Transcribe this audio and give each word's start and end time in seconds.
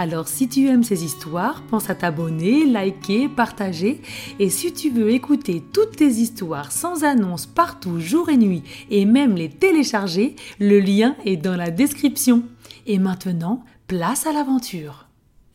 Alors 0.00 0.28
si 0.28 0.48
tu 0.48 0.68
aimes 0.68 0.84
ces 0.84 1.04
histoires, 1.04 1.60
pense 1.62 1.90
à 1.90 1.96
t'abonner, 1.96 2.64
liker, 2.64 3.28
partager. 3.28 4.00
Et 4.38 4.48
si 4.48 4.72
tu 4.72 4.90
veux 4.90 5.10
écouter 5.10 5.60
toutes 5.72 5.96
tes 5.96 6.06
histoires 6.06 6.70
sans 6.70 7.02
annonce 7.02 7.46
partout, 7.46 7.98
jour 7.98 8.28
et 8.28 8.36
nuit, 8.36 8.62
et 8.90 9.04
même 9.04 9.34
les 9.34 9.48
télécharger, 9.48 10.36
le 10.60 10.78
lien 10.78 11.16
est 11.24 11.36
dans 11.36 11.56
la 11.56 11.72
description. 11.72 12.44
Et 12.86 13.00
maintenant, 13.00 13.64
place 13.88 14.24
à 14.28 14.32
l'aventure. 14.32 15.08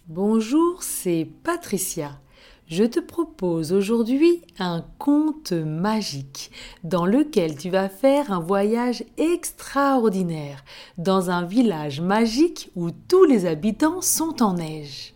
Bonjour, 0.09 0.84
c'est 0.84 1.25
Patricia 1.45 2.20
je 2.67 2.84
te 2.84 2.99
propose 2.99 3.73
aujourd'hui 3.73 4.41
un 4.58 4.85
conte 4.98 5.52
magique 5.52 6.52
dans 6.84 7.05
lequel 7.05 7.58
tu 7.58 7.70
vas 7.70 7.89
faire 7.89 8.31
un 8.31 8.39
voyage 8.39 9.03
extraordinaire 9.17 10.63
dans 10.98 11.30
un 11.30 11.44
village 11.44 12.02
magique 12.02 12.72
où 12.76 12.91
tous 12.91 13.26
les 13.26 13.45
habitants 13.45 14.02
sont 14.02 14.41
en 14.41 14.53
neige. 14.53 15.13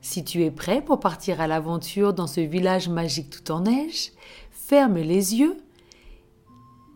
Si 0.00 0.24
tu 0.24 0.42
es 0.42 0.50
prêt 0.50 0.82
pour 0.82 1.00
partir 1.00 1.40
à 1.40 1.46
l'aventure 1.46 2.12
dans 2.12 2.26
ce 2.26 2.40
village 2.40 2.88
magique 2.88 3.30
tout 3.30 3.52
en 3.52 3.60
neige, 3.60 4.12
ferme 4.50 4.98
les 4.98 5.36
yeux 5.36 5.56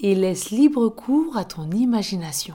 et 0.01 0.15
laisse 0.15 0.51
libre 0.51 0.89
cours 0.89 1.37
à 1.37 1.45
ton 1.45 1.71
imagination. 1.71 2.55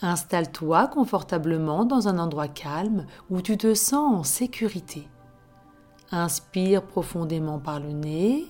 Installe-toi 0.00 0.86
confortablement 0.88 1.84
dans 1.84 2.06
un 2.06 2.18
endroit 2.18 2.46
calme 2.46 3.06
où 3.30 3.40
tu 3.40 3.56
te 3.56 3.74
sens 3.74 4.14
en 4.14 4.22
sécurité. 4.22 5.08
Inspire 6.12 6.82
profondément 6.82 7.58
par 7.58 7.80
le 7.80 7.90
nez 7.90 8.46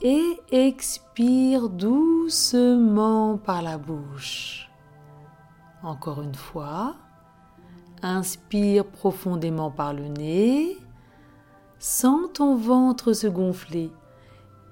et 0.00 0.40
expire 0.50 1.68
doucement 1.68 3.36
par 3.36 3.62
la 3.62 3.76
bouche. 3.78 4.70
Encore 5.82 6.22
une 6.22 6.34
fois, 6.34 6.96
inspire 8.02 8.86
profondément 8.86 9.70
par 9.70 9.92
le 9.92 10.08
nez, 10.08 10.78
sens 11.78 12.30
ton 12.34 12.56
ventre 12.56 13.12
se 13.12 13.26
gonfler 13.26 13.92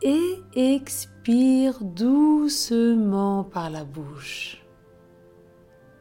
et 0.03 0.43
expire 0.55 1.85
doucement 1.85 3.45
par 3.45 3.69
la 3.69 3.85
bouche. 3.85 4.60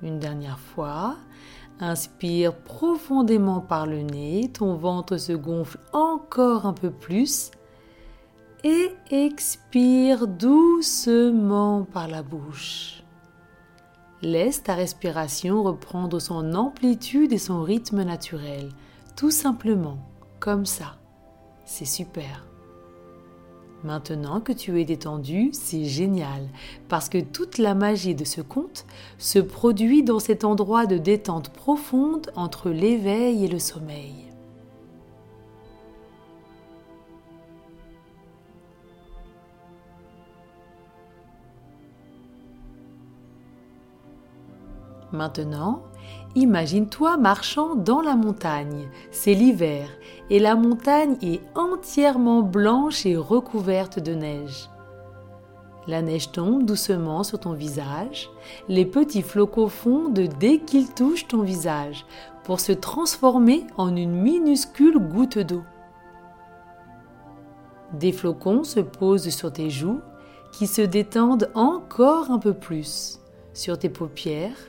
Une 0.04 0.20
dernière 0.20 0.60
fois. 0.60 1.16
Inspire 1.82 2.56
profondément 2.56 3.62
par 3.62 3.86
le 3.86 4.02
nez, 4.02 4.50
ton 4.54 4.76
ventre 4.76 5.18
se 5.18 5.32
gonfle 5.32 5.80
encore 5.94 6.66
un 6.66 6.74
peu 6.74 6.92
plus. 6.92 7.52
Et 8.66 8.92
expire 9.10 10.28
doucement 10.28 11.86
par 11.86 12.10
la 12.10 12.22
bouche. 12.22 13.04
Laisse 14.22 14.64
ta 14.64 14.76
respiration 14.76 15.64
reprendre 15.64 16.20
son 16.20 16.54
amplitude 16.54 17.32
et 17.32 17.38
son 17.38 17.64
rythme 17.64 18.04
naturel, 18.04 18.68
tout 19.16 19.32
simplement, 19.32 19.98
comme 20.42 20.66
ça. 20.66 20.98
C'est 21.64 21.86
super. 21.86 22.49
Maintenant 23.84 24.42
que 24.42 24.52
tu 24.52 24.80
es 24.80 24.86
détendu, 24.86 25.52
c'est 25.54 25.86
génial, 25.86 26.50
parce 26.90 27.08
que 27.08 27.20
toute 27.20 27.58
la 27.58 27.76
magie 27.76 28.16
de 28.16 28.26
ce 28.26 28.42
conte 28.42 28.86
se 29.18 29.40
produit 29.40 30.04
dans 30.04 30.20
cet 30.20 30.44
endroit 30.44 30.86
de 30.86 30.98
détente 30.98 31.50
profonde 31.50 32.30
entre 32.36 32.70
l'éveil 32.70 33.46
et 33.46 33.48
le 33.48 33.60
sommeil. 33.60 34.29
Maintenant, 45.20 45.84
Imagine-toi 46.36 47.18
marchant 47.18 47.76
dans 47.76 48.00
la 48.00 48.16
montagne. 48.16 48.88
C'est 49.12 49.34
l'hiver 49.34 49.90
et 50.30 50.40
la 50.40 50.56
montagne 50.56 51.18
est 51.22 51.42
entièrement 51.56 52.42
blanche 52.42 53.06
et 53.06 53.18
recouverte 53.18 54.00
de 54.00 54.14
neige. 54.14 54.70
La 55.88 56.02
neige 56.02 56.32
tombe 56.32 56.64
doucement 56.64 57.24
sur 57.24 57.40
ton 57.40 57.52
visage. 57.52 58.30
Les 58.70 58.86
petits 58.86 59.24
flocons 59.24 59.68
fondent 59.68 60.30
dès 60.40 60.60
qu'ils 60.60 60.94
touchent 60.94 61.28
ton 61.28 61.42
visage 61.42 62.06
pour 62.46 62.62
se 62.62 62.72
transformer 62.72 63.68
en 63.76 63.94
une 63.94 64.22
minuscule 64.22 65.00
goutte 65.00 65.40
d'eau. 65.40 65.64
Des 67.92 68.14
flocons 68.14 68.64
se 68.64 68.80
posent 68.80 69.30
sur 69.30 69.52
tes 69.52 69.70
joues 69.70 70.00
qui 70.54 70.66
se 70.66 70.82
détendent 70.82 71.52
encore 71.56 72.32
un 72.32 72.40
peu 72.40 72.54
plus, 72.54 73.20
sur 73.54 73.78
tes 73.78 73.90
paupières 73.90 74.69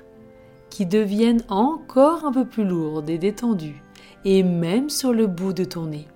qui 0.71 0.87
deviennent 0.87 1.43
encore 1.49 2.25
un 2.25 2.33
peu 2.33 2.45
plus 2.45 2.65
lourdes 2.65 3.11
et 3.11 3.19
détendues, 3.19 3.83
et 4.25 4.43
même 4.43 4.89
sur 4.89 5.13
le 5.13 5.27
bout 5.27 5.53
de 5.53 5.65
ton 5.65 5.87
nez. 5.87 6.09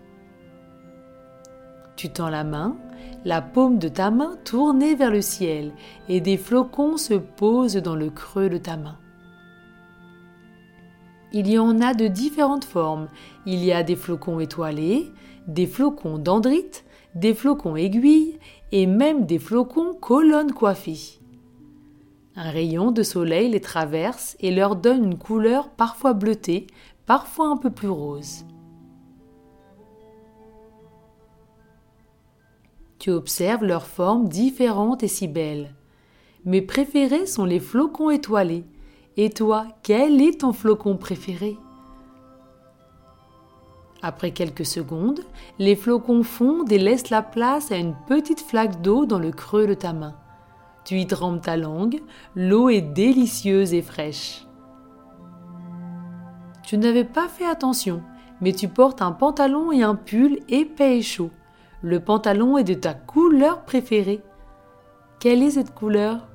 Tu 1.97 2.09
tends 2.09 2.31
la 2.31 2.45
main, 2.45 2.77
la 3.25 3.43
paume 3.43 3.79
de 3.79 3.89
ta 3.89 4.11
main 4.11 4.37
tournée 4.45 4.95
vers 4.95 5.11
le 5.11 5.23
ciel, 5.23 5.73
et 6.09 6.21
des 6.21 6.37
flocons 6.37 6.97
se 6.97 7.15
posent 7.15 7.77
dans 7.77 7.97
le 7.97 8.11
creux 8.11 8.49
de 8.49 8.59
ta 8.59 8.77
main. 8.77 8.99
Il 11.33 11.51
y 11.51 11.59
en 11.59 11.81
a 11.81 11.95
de 11.95 12.07
différentes 12.07 12.65
formes. 12.65 13.09
Il 13.45 13.65
y 13.65 13.73
a 13.73 13.83
des 13.83 13.97
flocons 13.97 14.39
étoilés, 14.39 15.11
des 15.49 15.67
flocons 15.67 16.19
dendrites, 16.19 16.85
des 17.17 17.35
flocons 17.35 17.75
aiguilles 17.75 18.39
et 18.71 18.87
même 18.87 19.27
des 19.27 19.41
flocons 19.41 19.95
colonnes 19.95 20.53
coiffées. 20.53 21.21
Un 22.37 22.51
rayon 22.51 22.91
de 22.91 23.05
soleil 23.05 23.49
les 23.49 23.61
traverse 23.61 24.37
et 24.41 24.51
leur 24.51 24.75
donne 24.75 25.05
une 25.05 25.19
couleur 25.19 25.69
parfois 25.69 26.15
bleutée, 26.15 26.67
parfois 27.07 27.47
un 27.47 27.57
peu 27.57 27.71
plus 27.71 27.89
rose. 27.89 28.45
Tu 32.99 33.11
observes 33.11 33.65
leurs 33.65 33.87
formes 33.87 34.29
différentes 34.29 35.05
et 35.05 35.09
si 35.09 35.29
belles. 35.29 35.75
Mes 36.45 36.63
préférés 36.63 37.27
sont 37.27 37.45
les 37.45 37.61
flocons 37.61 38.11
étoilés. 38.11 38.65
Et 39.17 39.31
toi, 39.31 39.67
quel 39.83 40.21
est 40.21 40.41
ton 40.41 40.53
flocon 40.53 40.97
préféré? 40.97 41.57
Après 44.03 44.33
quelques 44.33 44.67
secondes, 44.67 45.21
les 45.59 45.77
flocons 45.77 46.25
fondent 46.25 46.73
et 46.73 46.79
laissent 46.79 47.11
la 47.11 47.23
place 47.23 47.71
à 47.71 47.77
une 47.77 47.95
petite 48.09 48.41
flaque 48.41 48.83
d'eau 48.83 49.07
dans 49.07 49.21
le 49.21 49.31
creux 49.31 49.67
de 49.67 49.75
ta 49.75 49.93
main. 49.93 50.17
Tu 50.85 50.99
y 50.99 51.07
trempes 51.07 51.43
ta 51.43 51.57
langue, 51.57 52.03
l'eau 52.35 52.69
est 52.69 52.83
délicieuse 52.83 53.73
et 53.73 53.83
fraîche. 53.83 54.47
Tu 56.63 56.77
n'avais 56.77 57.05
pas 57.05 57.29
fait 57.29 57.47
attention, 57.47 58.03
mais 58.41 58.53
tu 58.53 58.69
portes 58.69 59.01
un 59.01 59.13
pantalon 59.13 59.73
et 59.73 59.83
un 59.83 59.95
pull 59.95 60.41
épais 60.49 60.99
et 60.99 61.03
chaud. 61.03 61.31
Le 61.83 62.01
pantalon 62.01 62.59
est 62.59 62.65
de 62.65 62.75
ta 62.75 62.95
couleur 62.95 63.65
préférée. 63.65 64.23
Quelle 65.21 65.43
est 65.43 65.53
cette 65.53 65.75
couleur? 65.75 66.29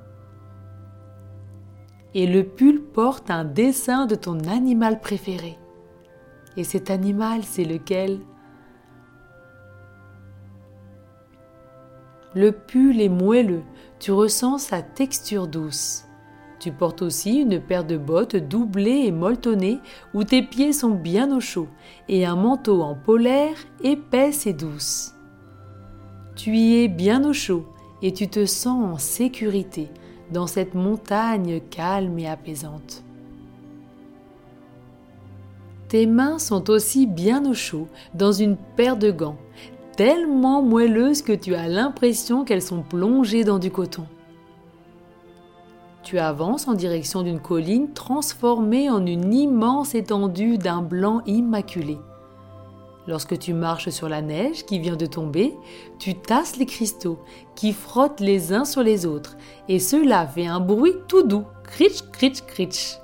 Et 2.16 2.26
le 2.26 2.44
pull 2.44 2.82
porte 2.82 3.30
un 3.30 3.46
dessin 3.46 4.08
de 4.08 4.16
ton 4.16 4.40
animal 4.48 5.00
préféré. 5.00 5.60
Et 6.58 6.64
cet 6.64 6.90
animal, 6.90 7.44
c'est 7.44 7.66
lequel? 7.66 8.20
Le 12.36 12.52
pull 12.52 13.02
est 13.02 13.10
moelleux, 13.10 13.64
tu 14.00 14.12
ressens 14.12 14.60
sa 14.60 14.82
texture 14.82 15.48
douce. 15.48 16.06
Tu 16.60 16.72
portes 16.72 17.02
aussi 17.02 17.38
une 17.38 17.62
paire 17.62 17.86
de 17.86 17.98
bottes 17.98 18.36
doublées 18.36 19.04
et 19.06 19.12
molletonnées 19.12 19.80
où 20.14 20.24
tes 20.24 20.42
pieds 20.42 20.74
sont 20.74 20.90
bien 20.90 21.36
au 21.36 21.40
chaud 21.40 21.68
et 22.08 22.26
un 22.26 22.36
manteau 22.36 22.82
en 22.82 22.96
polaire 22.96 23.56
épaisse 23.84 24.48
et 24.48 24.54
douce. 24.54 25.14
Tu 26.36 26.56
y 26.56 26.84
es 26.84 26.88
bien 26.88 27.24
au 27.24 27.34
chaud 27.34 27.66
et 28.02 28.14
tu 28.14 28.28
te 28.30 28.46
sens 28.46 28.94
en 28.94 28.98
sécurité 28.98 29.90
dans 30.32 30.48
cette 30.48 30.76
montagne 30.76 31.62
calme 31.70 32.20
et 32.20 32.28
apaisante. 32.28 33.04
Tes 35.90 36.06
mains 36.06 36.40
sont 36.40 36.70
aussi 36.70 37.08
bien 37.08 37.50
au 37.50 37.54
chaud 37.54 37.88
dans 38.14 38.32
une 38.32 38.58
paire 38.76 38.96
de 38.96 39.12
gants 39.12 39.38
tellement 40.00 40.62
moelleuses 40.62 41.22
que 41.22 41.34
tu 41.34 41.56
as 41.56 41.68
l'impression 41.68 42.46
qu'elles 42.46 42.62
sont 42.62 42.84
plongées 42.84 43.44
dans 43.44 43.60
du 43.60 43.70
coton. 43.70 44.06
Tu 46.04 46.20
avances 46.20 46.70
en 46.70 46.74
direction 46.74 47.22
d'une 47.22 47.42
colline 47.42 47.92
transformée 47.92 48.90
en 48.90 49.06
une 49.06 49.34
immense 49.34 49.96
étendue 49.96 50.58
d'un 50.58 50.82
blanc 50.82 51.22
immaculé. 51.26 51.98
Lorsque 53.08 53.38
tu 53.38 53.54
marches 53.54 53.90
sur 53.90 54.08
la 54.08 54.22
neige 54.22 54.66
qui 54.66 54.80
vient 54.80 54.96
de 54.96 55.06
tomber, 55.06 55.54
tu 56.00 56.16
tasses 56.16 56.56
les 56.56 56.66
cristaux 56.66 57.20
qui 57.56 57.74
frottent 57.74 58.22
les 58.22 58.54
uns 58.54 58.64
sur 58.64 58.84
les 58.84 59.06
autres 59.06 59.36
et 59.68 59.80
cela 59.80 60.26
fait 60.26 60.48
un 60.48 60.62
bruit 60.62 60.96
tout 61.10 61.24
doux, 61.24 61.44
critch, 61.66 62.04
critch, 62.14 62.40
critch. 62.44 63.00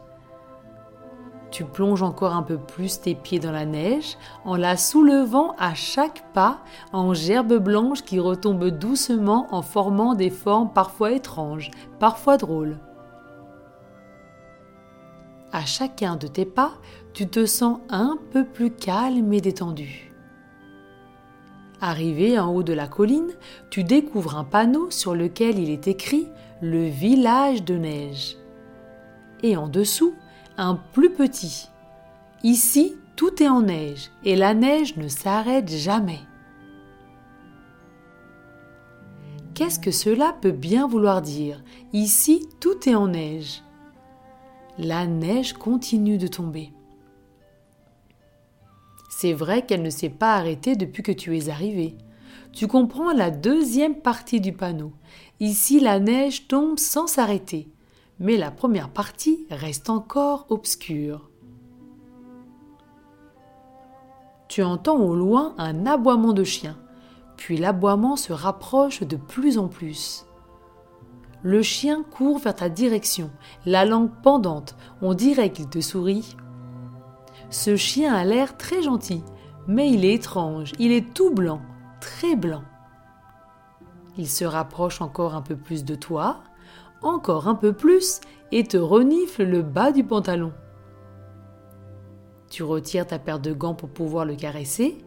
Tu 1.55 1.63
plonges 1.63 2.03
encore 2.03 2.35
un 2.35 2.43
peu 2.43 2.57
plus 2.57 2.99
tes 2.99 3.15
pieds 3.15 3.39
dans 3.39 3.53
la 3.53 3.65
neige 3.65 4.17
en 4.43 4.57
la 4.57 4.75
soulevant 4.75 5.55
à 5.57 5.73
chaque 5.73 6.33
pas 6.33 6.59
en 6.91 7.13
gerbes 7.13 7.63
blanches 7.63 8.03
qui 8.03 8.19
retombent 8.19 8.71
doucement 8.71 9.47
en 9.51 9.61
formant 9.61 10.15
des 10.15 10.31
formes 10.31 10.73
parfois 10.73 11.13
étranges, 11.13 11.71
parfois 11.97 12.35
drôles. 12.35 12.77
À 15.53 15.63
chacun 15.63 16.17
de 16.17 16.27
tes 16.27 16.43
pas, 16.43 16.73
tu 17.13 17.25
te 17.25 17.45
sens 17.45 17.79
un 17.87 18.17
peu 18.31 18.43
plus 18.43 18.71
calme 18.71 19.31
et 19.31 19.39
détendu. 19.39 20.13
Arrivé 21.79 22.37
en 22.37 22.53
haut 22.53 22.63
de 22.63 22.73
la 22.73 22.89
colline, 22.89 23.31
tu 23.69 23.85
découvres 23.85 24.35
un 24.35 24.43
panneau 24.43 24.91
sur 24.91 25.15
lequel 25.15 25.57
il 25.57 25.69
est 25.69 25.87
écrit 25.87 26.27
Le 26.61 26.83
village 26.83 27.63
de 27.63 27.77
neige. 27.77 28.35
Et 29.41 29.55
en 29.55 29.69
dessous, 29.69 30.15
un 30.57 30.75
plus 30.75 31.11
petit. 31.11 31.69
Ici, 32.43 32.95
tout 33.15 33.41
est 33.41 33.47
en 33.47 33.61
neige 33.61 34.11
et 34.23 34.35
la 34.35 34.53
neige 34.53 34.97
ne 34.97 35.07
s'arrête 35.07 35.69
jamais. 35.69 36.19
Qu'est-ce 39.53 39.79
que 39.79 39.91
cela 39.91 40.35
peut 40.41 40.51
bien 40.51 40.87
vouloir 40.87 41.21
dire? 41.21 41.63
Ici, 41.93 42.47
tout 42.59 42.89
est 42.89 42.95
en 42.95 43.07
neige. 43.07 43.63
La 44.77 45.07
neige 45.07 45.53
continue 45.53 46.17
de 46.17 46.27
tomber. 46.27 46.73
C'est 49.09 49.31
vrai 49.31 49.65
qu'elle 49.65 49.81
ne 49.81 49.89
s'est 49.89 50.09
pas 50.09 50.35
arrêtée 50.35 50.75
depuis 50.75 51.03
que 51.03 51.13
tu 51.13 51.37
es 51.37 51.47
arrivé. 51.49 51.95
Tu 52.51 52.67
comprends 52.67 53.13
la 53.13 53.31
deuxième 53.31 53.95
partie 53.95 54.41
du 54.41 54.51
panneau. 54.51 54.91
Ici, 55.39 55.79
la 55.79 55.99
neige 55.99 56.47
tombe 56.47 56.77
sans 56.77 57.07
s'arrêter 57.07 57.69
mais 58.19 58.37
la 58.37 58.51
première 58.51 58.89
partie 58.89 59.45
reste 59.49 59.89
encore 59.89 60.45
obscure. 60.49 61.29
Tu 64.47 64.63
entends 64.63 64.99
au 64.99 65.15
loin 65.15 65.53
un 65.57 65.85
aboiement 65.85 66.33
de 66.33 66.43
chien, 66.43 66.77
puis 67.35 67.57
l'aboiement 67.57 68.15
se 68.15 68.31
rapproche 68.31 69.03
de 69.03 69.17
plus 69.17 69.57
en 69.57 69.67
plus. 69.67 70.25
Le 71.43 71.61
chien 71.61 72.03
court 72.03 72.39
vers 72.39 72.55
ta 72.55 72.69
direction, 72.69 73.29
la 73.65 73.85
langue 73.85 74.11
pendante, 74.23 74.75
on 75.01 75.13
dirait 75.13 75.51
qu'il 75.51 75.67
te 75.67 75.81
sourit. 75.81 76.35
Ce 77.49 77.75
chien 77.75 78.13
a 78.13 78.23
l'air 78.23 78.57
très 78.57 78.81
gentil, 78.81 79.23
mais 79.67 79.91
il 79.91 80.05
est 80.05 80.13
étrange, 80.13 80.71
il 80.79 80.91
est 80.91 81.13
tout 81.13 81.31
blanc, 81.31 81.61
très 81.99 82.35
blanc. 82.35 82.63
Il 84.17 84.27
se 84.27 84.45
rapproche 84.45 85.01
encore 85.01 85.35
un 85.35 85.41
peu 85.41 85.55
plus 85.55 85.83
de 85.83 85.95
toi, 85.95 86.43
encore 87.01 87.47
un 87.47 87.55
peu 87.55 87.73
plus 87.73 88.21
et 88.51 88.63
te 88.63 88.77
renifle 88.77 89.43
le 89.43 89.61
bas 89.61 89.91
du 89.91 90.03
pantalon. 90.03 90.53
Tu 92.49 92.63
retires 92.63 93.07
ta 93.07 93.19
paire 93.19 93.39
de 93.39 93.53
gants 93.53 93.73
pour 93.73 93.89
pouvoir 93.89 94.25
le 94.25 94.35
caresser 94.35 94.97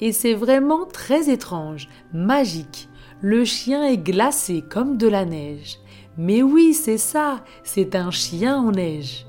et 0.00 0.12
c'est 0.12 0.34
vraiment 0.34 0.84
très 0.84 1.30
étrange, 1.30 1.88
magique. 2.12 2.88
Le 3.20 3.44
chien 3.44 3.84
est 3.84 3.98
glacé 3.98 4.62
comme 4.62 4.96
de 4.96 5.08
la 5.08 5.24
neige. 5.24 5.78
Mais 6.16 6.42
oui, 6.42 6.74
c'est 6.74 6.98
ça, 6.98 7.44
c'est 7.62 7.94
un 7.94 8.10
chien 8.10 8.58
en 8.58 8.72
neige. 8.72 9.26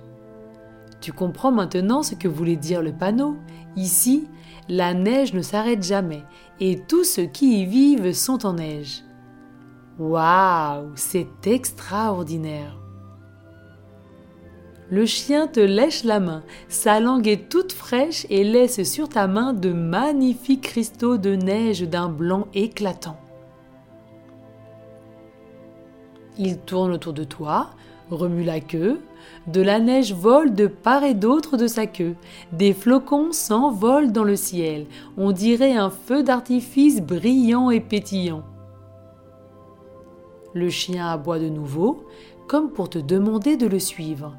Tu 1.02 1.14
comprends 1.14 1.52
maintenant 1.52 2.04
ce 2.04 2.16
que 2.16 2.28
voulait 2.28 2.56
dire 2.56 2.82
le 2.82 2.92
panneau. 2.92 3.38
Ici, 3.76 4.28
la 4.68 4.94
neige 4.94 5.34
ne 5.34 5.42
s'arrête 5.42 5.84
jamais 5.84 6.24
et 6.60 6.82
tous 6.88 7.04
ceux 7.04 7.26
qui 7.26 7.62
y 7.62 7.66
vivent 7.66 8.12
sont 8.14 8.46
en 8.46 8.54
neige. 8.54 9.04
Waouh, 10.00 10.94
c'est 10.96 11.46
extraordinaire. 11.46 12.78
Le 14.90 15.06
chien 15.06 15.46
te 15.48 15.60
lèche 15.60 16.06
la 16.06 16.22
main, 16.22 16.42
sa 16.70 17.02
langue 17.02 17.28
est 17.28 17.50
toute 17.50 17.74
fraîche 17.74 18.26
et 18.30 18.46
laisse 18.46 18.82
sur 18.90 19.10
ta 19.10 19.28
main 19.28 19.52
de 19.52 19.74
magnifiques 19.74 20.62
cristaux 20.62 21.18
de 21.18 21.36
neige 21.36 21.82
d'un 21.82 22.08
blanc 22.08 22.48
éclatant. 22.54 23.18
Il 26.38 26.60
tourne 26.60 26.94
autour 26.94 27.12
de 27.12 27.26
toi, 27.26 27.72
remue 28.10 28.46
la 28.46 28.62
queue, 28.62 29.02
de 29.48 29.62
la 29.62 29.82
neige 29.82 30.14
vole 30.14 30.54
de 30.54 30.68
part 30.68 31.04
et 31.04 31.14
d'autre 31.14 31.58
de 31.58 31.68
sa 31.68 31.88
queue, 31.88 32.16
des 32.54 32.72
flocons 32.74 33.34
s'envolent 33.34 34.14
dans 34.14 34.24
le 34.24 34.38
ciel, 34.38 34.86
on 35.18 35.34
dirait 35.34 35.76
un 35.76 35.90
feu 35.90 36.24
d'artifice 36.24 37.02
brillant 37.02 37.70
et 37.70 37.82
pétillant. 37.82 38.46
Le 40.54 40.70
chien 40.70 41.08
aboie 41.08 41.40
de 41.40 41.50
nouveau, 41.50 42.06
comme 42.48 42.72
pour 42.72 42.90
te 42.90 42.98
demander 42.98 43.58
de 43.58 43.68
le 43.68 43.80
suivre. 43.80 44.36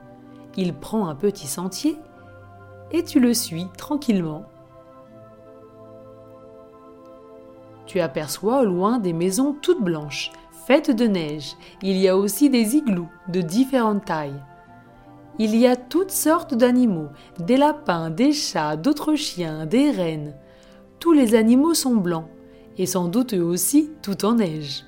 Il 0.57 0.75
prend 0.75 1.07
un 1.07 1.15
petit 1.15 1.47
sentier 1.47 1.97
et 2.91 3.05
tu 3.05 3.21
le 3.21 3.33
suis 3.35 3.67
tranquillement. 3.77 4.45
Tu 7.87 8.01
aperçois 8.01 8.63
au 8.63 8.65
loin 8.65 8.99
des 8.99 9.13
maisons 9.13 9.57
toutes 9.61 9.83
blanches, 9.83 10.33
faites 10.67 10.91
de 10.91 11.07
neige. 11.07 11.57
Il 11.83 11.97
y 11.97 12.09
a 12.09 12.17
aussi 12.17 12.51
des 12.51 12.77
igloos 12.77 13.09
de 13.29 13.41
différentes 13.41 14.05
tailles. 14.05 14.43
Il 15.39 15.57
y 15.57 15.67
a 15.67 15.77
toutes 15.77 16.11
sortes 16.11 16.55
d'animaux, 16.55 17.09
des 17.39 17.57
lapins, 17.57 18.11
des 18.11 18.33
chats, 18.33 18.77
d'autres 18.77 19.15
chiens, 19.15 19.67
des 19.67 19.91
rennes. 19.91 20.35
Tous 20.99 21.13
les 21.13 21.35
animaux 21.35 21.75
sont 21.75 21.95
blancs, 21.95 22.29
et 22.77 22.87
sans 22.87 23.09
doute 23.09 23.35
eux 23.35 23.43
aussi 23.43 23.91
tout 24.03 24.25
en 24.25 24.35
neige. 24.35 24.85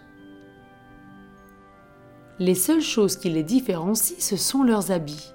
Les 2.43 2.57
seules 2.57 2.83
choses 2.83 3.15
qui 3.15 3.31
les 3.31 3.45
différencient, 3.45 4.17
ce 4.19 4.37
sont 4.37 4.65
leurs 4.65 4.91
habits. 4.91 5.31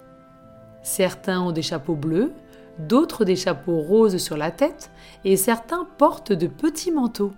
Certains 0.84 1.40
ont 1.40 1.54
des 1.54 1.62
chapeaux 1.62 1.96
bleus, 1.96 2.34
d'autres 2.80 3.24
des 3.24 3.38
chapeaux 3.38 3.80
roses 3.80 4.18
sur 4.18 4.36
la 4.36 4.52
tête, 4.52 4.92
et 5.24 5.38
certains 5.38 5.88
portent 5.98 6.34
de 6.34 6.48
petits 6.48 6.92
manteaux. 6.92 7.32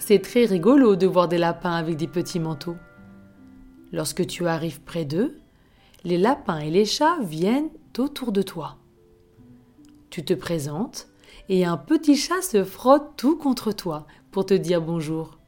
C'est 0.00 0.18
très 0.18 0.44
rigolo 0.44 0.96
de 0.96 1.06
voir 1.06 1.28
des 1.28 1.38
lapins 1.38 1.76
avec 1.76 1.96
des 1.96 2.08
petits 2.08 2.40
manteaux. 2.40 2.76
Lorsque 3.92 4.26
tu 4.26 4.48
arrives 4.48 4.80
près 4.80 5.04
d'eux, 5.04 5.38
les 6.02 6.18
lapins 6.18 6.58
et 6.58 6.70
les 6.72 6.84
chats 6.84 7.18
viennent 7.22 7.70
autour 7.96 8.32
de 8.32 8.42
toi. 8.42 8.78
Tu 10.10 10.24
te 10.24 10.34
présentes 10.34 11.06
et 11.48 11.64
un 11.64 11.76
petit 11.76 12.16
chat 12.16 12.42
se 12.42 12.64
frotte 12.64 13.12
tout 13.16 13.36
contre 13.36 13.70
toi 13.70 14.08
pour 14.32 14.46
te 14.46 14.54
dire 14.54 14.82
bonjour. 14.82 15.38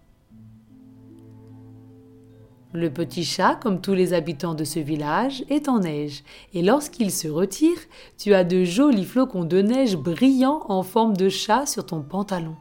Le 2.77 2.91
petit 2.91 3.23
chat, 3.23 3.55
comme 3.55 3.81
tous 3.81 3.95
les 3.95 4.15
habitants 4.15 4.55
de 4.55 4.65
ce 4.65 4.81
village, 4.81 5.45
est 5.49 5.69
en 5.69 5.79
neige, 5.79 6.25
et 6.55 6.61
lorsqu'il 6.61 7.13
se 7.13 7.29
retire, 7.29 7.79
tu 8.19 8.35
as 8.35 8.43
de 8.43 8.65
jolis 8.65 9.05
flocons 9.05 9.45
de 9.45 9.63
neige 9.63 9.97
brillants 9.97 10.65
en 10.69 10.83
forme 10.83 11.17
de 11.17 11.29
chat 11.29 11.67
sur 11.67 11.87
ton 11.87 12.03
pantalon. 12.03 12.57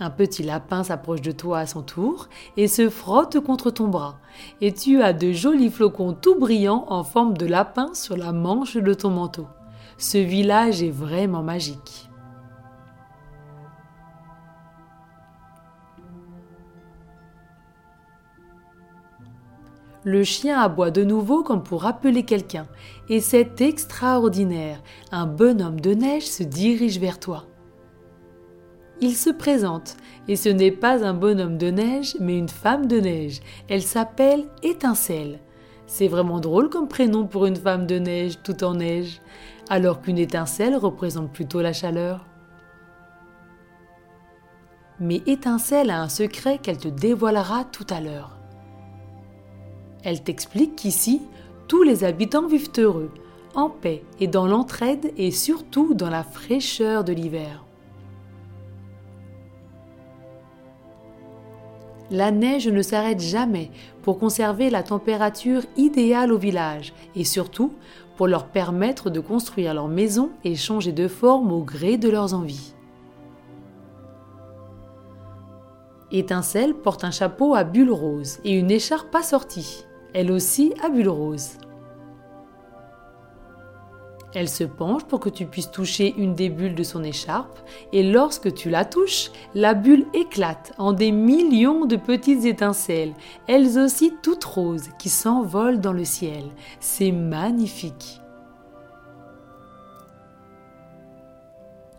Un 0.00 0.10
petit 0.10 0.42
lapin 0.42 0.82
s'approche 0.82 1.20
de 1.20 1.30
toi 1.30 1.60
à 1.60 1.66
son 1.66 1.82
tour 1.82 2.28
et 2.56 2.66
se 2.66 2.90
frotte 2.90 3.38
contre 3.38 3.70
ton 3.70 3.86
bras, 3.86 4.18
et 4.60 4.72
tu 4.72 5.00
as 5.00 5.12
de 5.12 5.30
jolis 5.30 5.70
flocons 5.70 6.12
tout 6.12 6.34
brillants 6.40 6.86
en 6.88 7.04
forme 7.04 7.38
de 7.38 7.46
lapin 7.46 7.94
sur 7.94 8.16
la 8.16 8.32
manche 8.32 8.76
de 8.76 8.94
ton 8.94 9.10
manteau. 9.10 9.46
Ce 9.96 10.18
village 10.18 10.82
est 10.82 10.90
vraiment 10.90 11.44
magique. 11.44 12.08
Le 20.04 20.24
chien 20.24 20.60
aboie 20.60 20.90
de 20.90 21.04
nouveau 21.04 21.44
comme 21.44 21.62
pour 21.62 21.86
appeler 21.86 22.24
quelqu'un, 22.24 22.66
et 23.08 23.20
c'est 23.20 23.60
extraordinaire. 23.60 24.82
Un 25.12 25.26
bonhomme 25.26 25.80
de 25.80 25.94
neige 25.94 26.26
se 26.26 26.42
dirige 26.42 26.98
vers 26.98 27.20
toi. 27.20 27.44
Il 29.00 29.14
se 29.14 29.30
présente, 29.30 29.96
et 30.26 30.34
ce 30.34 30.48
n'est 30.48 30.72
pas 30.72 31.04
un 31.04 31.14
bonhomme 31.14 31.56
de 31.56 31.70
neige, 31.70 32.16
mais 32.18 32.36
une 32.36 32.48
femme 32.48 32.86
de 32.86 32.98
neige. 32.98 33.40
Elle 33.68 33.82
s'appelle 33.82 34.46
Étincelle. 34.64 35.38
C'est 35.86 36.08
vraiment 36.08 36.40
drôle 36.40 36.68
comme 36.68 36.88
prénom 36.88 37.26
pour 37.26 37.46
une 37.46 37.56
femme 37.56 37.86
de 37.86 37.98
neige 37.98 38.42
tout 38.42 38.64
en 38.64 38.74
neige, 38.74 39.20
alors 39.70 40.00
qu'une 40.00 40.18
étincelle 40.18 40.76
représente 40.76 41.32
plutôt 41.32 41.60
la 41.60 41.72
chaleur. 41.72 42.26
Mais 44.98 45.22
Étincelle 45.26 45.90
a 45.90 46.02
un 46.02 46.08
secret 46.08 46.58
qu'elle 46.58 46.78
te 46.78 46.88
dévoilera 46.88 47.64
tout 47.64 47.86
à 47.88 48.00
l'heure. 48.00 48.41
Elle 50.04 50.22
t'explique 50.22 50.76
qu'ici, 50.76 51.22
tous 51.68 51.82
les 51.82 52.04
habitants 52.04 52.46
vivent 52.46 52.72
heureux, 52.78 53.10
en 53.54 53.70
paix 53.70 54.02
et 54.20 54.26
dans 54.26 54.46
l'entraide 54.46 55.12
et 55.16 55.30
surtout 55.30 55.94
dans 55.94 56.10
la 56.10 56.24
fraîcheur 56.24 57.04
de 57.04 57.12
l'hiver. 57.12 57.64
La 62.10 62.30
neige 62.30 62.68
ne 62.68 62.82
s'arrête 62.82 63.20
jamais 63.20 63.70
pour 64.02 64.18
conserver 64.18 64.68
la 64.68 64.82
température 64.82 65.62
idéale 65.78 66.32
au 66.32 66.36
village 66.36 66.92
et 67.14 67.24
surtout 67.24 67.72
pour 68.16 68.26
leur 68.26 68.48
permettre 68.48 69.08
de 69.08 69.20
construire 69.20 69.72
leur 69.72 69.88
maison 69.88 70.30
et 70.44 70.54
changer 70.54 70.92
de 70.92 71.08
forme 71.08 71.52
au 71.52 71.62
gré 71.62 71.96
de 71.96 72.10
leurs 72.10 72.34
envies. 72.34 72.74
Étincelle 76.10 76.74
porte 76.74 77.04
un 77.04 77.10
chapeau 77.10 77.54
à 77.54 77.64
bulles 77.64 77.90
roses 77.90 78.40
et 78.44 78.52
une 78.52 78.70
écharpe 78.70 79.14
assortie, 79.14 79.86
elle 80.14 80.30
aussi 80.30 80.74
à 80.82 80.88
bulles 80.88 81.08
roses. 81.08 81.58
Elle 84.34 84.48
se 84.48 84.64
penche 84.64 85.04
pour 85.04 85.20
que 85.20 85.28
tu 85.28 85.44
puisses 85.44 85.70
toucher 85.70 86.14
une 86.16 86.34
des 86.34 86.48
bulles 86.48 86.74
de 86.74 86.82
son 86.82 87.04
écharpe 87.04 87.58
et 87.92 88.02
lorsque 88.02 88.54
tu 88.54 88.70
la 88.70 88.86
touches, 88.86 89.30
la 89.54 89.74
bulle 89.74 90.06
éclate 90.14 90.72
en 90.78 90.92
des 90.92 91.12
millions 91.12 91.84
de 91.84 91.96
petites 91.96 92.46
étincelles, 92.46 93.12
elles 93.46 93.78
aussi 93.78 94.14
toutes 94.22 94.44
roses, 94.44 94.88
qui 94.98 95.10
s'envolent 95.10 95.80
dans 95.80 95.92
le 95.92 96.04
ciel. 96.04 96.44
C'est 96.80 97.12
magnifique. 97.12 98.20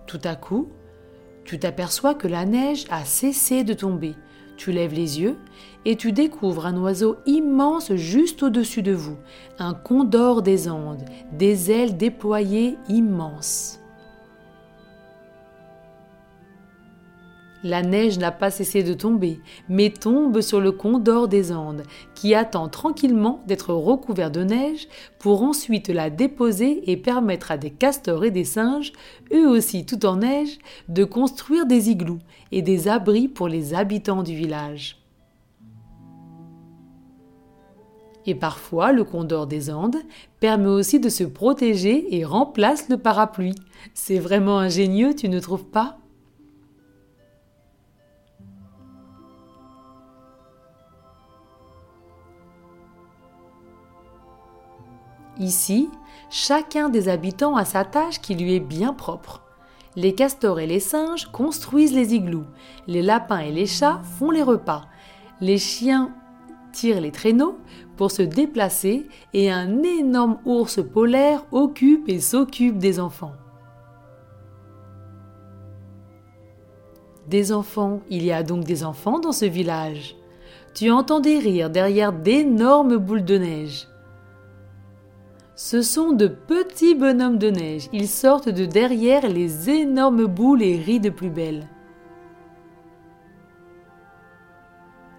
Tout 0.08 0.22
à 0.24 0.36
coup, 0.36 0.70
tu 1.46 1.60
t'aperçois 1.60 2.16
que 2.16 2.28
la 2.28 2.46
neige 2.46 2.86
a 2.90 3.06
cessé 3.06 3.64
de 3.64 3.74
tomber. 3.74 4.16
Tu 4.58 4.72
lèves 4.72 4.94
les 4.94 5.20
yeux 5.20 5.36
et 5.86 5.96
tu 5.96 6.12
découvres 6.12 6.66
un 6.66 6.78
oiseau 6.78 7.18
immense 7.26 7.94
juste 7.96 8.44
au-dessus 8.44 8.82
de 8.82 8.94
vous, 8.94 9.18
un 9.60 9.74
condor 9.74 10.42
des 10.42 10.70
Andes, 10.70 11.04
des 11.32 11.72
ailes 11.72 11.98
déployées 11.98 12.78
immenses. 12.88 13.83
La 17.64 17.82
neige 17.82 18.20
n'a 18.20 18.32
pas 18.32 18.52
cessé 18.52 18.84
de 18.84 18.94
tomber, 18.94 19.40
mais 19.70 19.90
tombe 19.90 20.42
sur 20.42 20.60
le 20.60 20.74
condor 20.74 21.30
des 21.30 21.54
Andes, 21.54 21.84
qui 22.14 22.36
attend 22.36 22.68
tranquillement 22.68 23.42
d'être 23.48 23.74
recouvert 23.74 24.32
de 24.32 24.44
neige 24.44 24.90
pour 25.18 25.44
ensuite 25.44 25.88
la 25.88 26.10
déposer 26.10 26.92
et 26.92 26.98
permettre 26.98 27.52
à 27.52 27.58
des 27.58 27.72
castors 27.72 28.26
et 28.26 28.32
des 28.32 28.44
singes, 28.44 28.92
eux 29.34 29.48
aussi 29.48 29.86
tout 29.86 30.06
en 30.06 30.18
neige, 30.18 30.60
de 30.90 31.06
construire 31.06 31.66
des 31.66 31.90
igloos 31.90 32.20
et 32.52 32.62
des 32.62 32.90
abris 32.90 33.30
pour 33.30 33.48
les 33.48 33.74
habitants 33.74 34.24
du 34.24 34.36
village. 34.36 35.00
Et 38.26 38.36
parfois, 38.36 38.92
le 38.92 39.04
condor 39.04 39.48
des 39.48 39.70
Andes 39.70 39.98
permet 40.40 40.68
aussi 40.68 41.00
de 41.00 41.10
se 41.10 41.24
protéger 41.24 42.16
et 42.16 42.26
remplace 42.26 42.90
le 42.90 42.98
parapluie. 42.98 43.56
C'est 43.94 44.20
vraiment 44.20 44.60
ingénieux, 44.60 45.14
tu 45.14 45.30
ne 45.30 45.40
trouves 45.40 45.66
pas? 45.66 45.98
Ici, 55.44 55.90
chacun 56.30 56.88
des 56.88 57.10
habitants 57.10 57.58
a 57.58 57.66
sa 57.66 57.84
tâche 57.84 58.22
qui 58.22 58.34
lui 58.34 58.56
est 58.56 58.62
bien 58.62 58.94
propre. 58.94 59.42
Les 59.98 60.16
castors 60.16 60.62
et 60.62 60.68
les 60.68 60.80
singes 60.80 61.30
construisent 61.34 61.94
les 61.94 62.14
igloos, 62.16 62.46
les 62.88 63.02
lapins 63.02 63.40
et 63.40 63.52
les 63.52 63.66
chats 63.66 64.00
font 64.18 64.32
les 64.32 64.42
repas, 64.42 64.86
les 65.42 65.58
chiens 65.58 66.14
tirent 66.72 67.02
les 67.02 67.12
traîneaux 67.12 67.58
pour 67.98 68.10
se 68.10 68.22
déplacer 68.22 69.06
et 69.34 69.52
un 69.52 69.84
énorme 69.84 70.38
ours 70.46 70.80
polaire 70.82 71.44
occupe 71.52 72.08
et 72.08 72.22
s'occupe 72.22 72.78
des 72.78 73.02
enfants. 73.02 73.34
Des 77.28 77.52
enfants, 77.52 78.00
il 78.10 78.24
y 78.24 78.32
a 78.32 78.44
donc 78.44 78.64
des 78.64 78.86
enfants 78.86 79.20
dans 79.20 79.34
ce 79.34 79.46
village. 79.46 80.16
Tu 80.74 80.90
entends 80.90 81.20
des 81.20 81.38
rires 81.38 81.70
derrière 81.70 82.14
d'énormes 82.14 82.96
boules 82.96 83.26
de 83.26 83.38
neige. 83.38 83.88
Ce 85.56 85.84
sont 85.84 86.14
de 86.14 86.28
petits 86.28 86.96
bonhommes 86.96 87.38
de 87.38 87.50
neige. 87.50 87.88
Ils 87.94 88.08
sortent 88.08 88.50
de 88.50 88.66
derrière 88.66 89.28
les 89.30 89.70
énormes 89.70 90.26
boules 90.26 90.64
et 90.64 90.78
rient 90.78 91.00
de 91.00 91.12
plus 91.12 91.30
belle. 91.30 91.68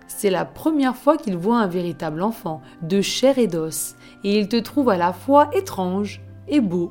C'est 0.08 0.30
la 0.30 0.44
première 0.44 0.96
fois 0.96 1.16
qu'ils 1.16 1.36
voient 1.36 1.58
un 1.58 1.68
véritable 1.68 2.22
enfant, 2.22 2.62
de 2.82 3.00
chair 3.00 3.38
et 3.38 3.46
d'os, 3.46 3.94
et 4.24 4.38
ils 4.38 4.48
te 4.48 4.56
trouvent 4.56 4.88
à 4.88 4.96
la 4.96 5.12
fois 5.12 5.50
étrange 5.54 6.20
et 6.48 6.60
beau. 6.60 6.90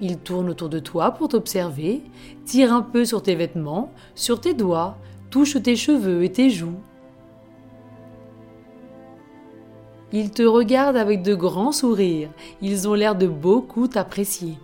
Ils 0.00 0.18
tournent 0.18 0.50
autour 0.50 0.68
de 0.68 0.78
toi 0.78 1.10
pour 1.10 1.28
t'observer, 1.28 2.02
tirent 2.44 2.72
un 2.72 2.82
peu 2.82 3.04
sur 3.04 3.22
tes 3.22 3.34
vêtements, 3.34 3.92
sur 4.14 4.40
tes 4.40 4.54
doigts, 4.54 4.96
touchent 5.30 5.62
tes 5.62 5.76
cheveux 5.76 6.22
et 6.22 6.32
tes 6.32 6.50
joues. 6.50 6.80
Ils 10.12 10.30
te 10.30 10.42
regardent 10.42 10.96
avec 10.96 11.22
de 11.22 11.34
grands 11.34 11.72
sourires. 11.72 12.30
Ils 12.60 12.88
ont 12.88 12.94
l'air 12.94 13.14
de 13.14 13.28
beaucoup 13.28 13.86
t'apprécier. 13.86 14.58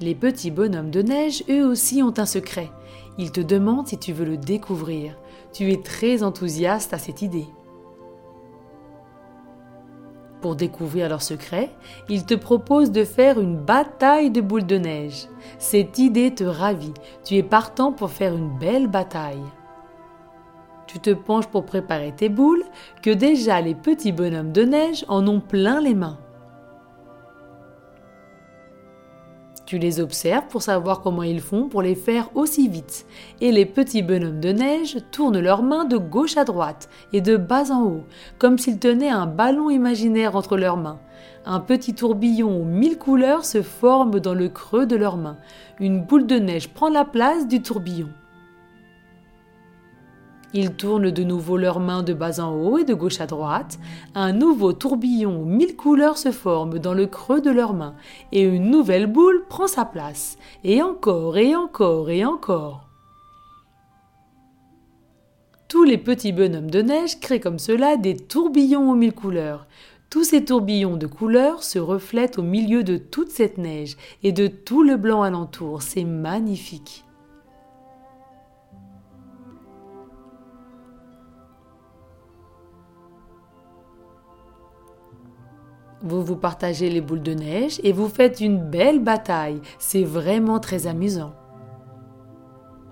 Les 0.00 0.14
petits 0.14 0.50
bonhommes 0.50 0.90
de 0.90 1.02
neige, 1.02 1.42
eux 1.48 1.66
aussi, 1.66 2.02
ont 2.02 2.14
un 2.18 2.26
secret. 2.26 2.70
Ils 3.18 3.32
te 3.32 3.40
demandent 3.40 3.88
si 3.88 3.98
tu 3.98 4.12
veux 4.12 4.26
le 4.26 4.36
découvrir. 4.36 5.16
Tu 5.52 5.72
es 5.72 5.82
très 5.82 6.22
enthousiaste 6.22 6.92
à 6.92 6.98
cette 6.98 7.22
idée. 7.22 7.46
Pour 10.42 10.54
découvrir 10.54 11.08
leur 11.08 11.22
secret, 11.22 11.70
ils 12.08 12.26
te 12.26 12.34
proposent 12.34 12.92
de 12.92 13.04
faire 13.04 13.40
une 13.40 13.56
bataille 13.56 14.30
de 14.30 14.40
boules 14.40 14.66
de 14.66 14.76
neige. 14.76 15.28
Cette 15.58 15.98
idée 15.98 16.32
te 16.32 16.44
ravit. 16.44 16.94
Tu 17.24 17.36
es 17.36 17.42
partant 17.42 17.90
pour 17.90 18.10
faire 18.10 18.36
une 18.36 18.56
belle 18.58 18.86
bataille 18.86 19.42
tu 20.86 21.00
te 21.00 21.10
penches 21.10 21.48
pour 21.48 21.64
préparer 21.64 22.12
tes 22.16 22.28
boules, 22.28 22.64
que 23.02 23.10
déjà 23.10 23.60
les 23.60 23.74
petits 23.74 24.12
bonhommes 24.12 24.52
de 24.52 24.62
neige 24.62 25.04
en 25.08 25.26
ont 25.26 25.40
plein 25.40 25.80
les 25.80 25.94
mains. 25.94 26.18
Tu 29.66 29.78
les 29.78 29.98
observes 29.98 30.46
pour 30.46 30.62
savoir 30.62 31.00
comment 31.00 31.24
ils 31.24 31.40
font 31.40 31.68
pour 31.68 31.82
les 31.82 31.96
faire 31.96 32.30
aussi 32.36 32.68
vite, 32.68 33.04
et 33.40 33.50
les 33.50 33.66
petits 33.66 34.02
bonhommes 34.02 34.38
de 34.38 34.52
neige 34.52 34.98
tournent 35.10 35.40
leurs 35.40 35.64
mains 35.64 35.84
de 35.84 35.96
gauche 35.96 36.36
à 36.36 36.44
droite 36.44 36.88
et 37.12 37.20
de 37.20 37.36
bas 37.36 37.72
en 37.72 37.82
haut, 37.82 38.04
comme 38.38 38.58
s'ils 38.58 38.78
tenaient 38.78 39.08
un 39.08 39.26
ballon 39.26 39.68
imaginaire 39.68 40.36
entre 40.36 40.56
leurs 40.56 40.76
mains. 40.76 41.00
Un 41.44 41.58
petit 41.58 41.94
tourbillon 41.94 42.60
aux 42.60 42.64
mille 42.64 42.96
couleurs 42.96 43.44
se 43.44 43.60
forme 43.60 44.20
dans 44.20 44.34
le 44.34 44.48
creux 44.48 44.86
de 44.86 44.94
leurs 44.94 45.16
mains. 45.16 45.38
Une 45.80 46.00
boule 46.00 46.26
de 46.26 46.36
neige 46.36 46.68
prend 46.68 46.88
la 46.88 47.04
place 47.04 47.48
du 47.48 47.60
tourbillon. 47.60 48.08
Ils 50.56 50.72
tournent 50.72 51.10
de 51.10 51.22
nouveau 51.22 51.58
leurs 51.58 51.80
mains 51.80 52.02
de 52.02 52.14
bas 52.14 52.40
en 52.40 52.54
haut 52.54 52.78
et 52.78 52.84
de 52.84 52.94
gauche 52.94 53.20
à 53.20 53.26
droite. 53.26 53.78
Un 54.14 54.32
nouveau 54.32 54.72
tourbillon 54.72 55.42
aux 55.42 55.44
mille 55.44 55.76
couleurs 55.76 56.16
se 56.16 56.32
forme 56.32 56.78
dans 56.78 56.94
le 56.94 57.06
creux 57.06 57.42
de 57.42 57.50
leurs 57.50 57.74
mains 57.74 57.94
et 58.32 58.40
une 58.40 58.70
nouvelle 58.70 59.06
boule 59.06 59.44
prend 59.50 59.66
sa 59.66 59.84
place. 59.84 60.38
Et 60.64 60.80
encore 60.80 61.36
et 61.36 61.54
encore 61.54 62.08
et 62.08 62.24
encore. 62.24 62.88
Tous 65.68 65.84
les 65.84 65.98
petits 65.98 66.32
bonhommes 66.32 66.70
de 66.70 66.80
neige 66.80 67.20
créent 67.20 67.38
comme 67.38 67.58
cela 67.58 67.98
des 67.98 68.16
tourbillons 68.16 68.90
aux 68.90 68.94
mille 68.94 69.12
couleurs. 69.12 69.66
Tous 70.08 70.24
ces 70.24 70.42
tourbillons 70.42 70.96
de 70.96 71.06
couleurs 71.06 71.64
se 71.64 71.78
reflètent 71.78 72.38
au 72.38 72.42
milieu 72.42 72.82
de 72.82 72.96
toute 72.96 73.30
cette 73.30 73.58
neige 73.58 73.98
et 74.22 74.32
de 74.32 74.46
tout 74.46 74.82
le 74.82 74.96
blanc 74.96 75.20
alentour. 75.20 75.82
C'est 75.82 76.04
magnifique. 76.04 77.05
Vous 86.02 86.22
vous 86.22 86.36
partagez 86.36 86.90
les 86.90 87.00
boules 87.00 87.22
de 87.22 87.32
neige 87.32 87.80
et 87.82 87.92
vous 87.92 88.08
faites 88.08 88.40
une 88.40 88.58
belle 88.58 89.00
bataille. 89.00 89.60
C'est 89.78 90.04
vraiment 90.04 90.60
très 90.60 90.86
amusant. 90.86 91.34